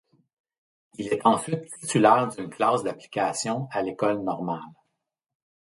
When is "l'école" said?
3.83-4.23